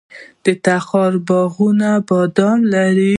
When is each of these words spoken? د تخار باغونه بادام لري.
د 0.43 0.45
تخار 0.65 1.13
باغونه 1.27 1.89
بادام 2.07 2.59
لري. 2.73 3.09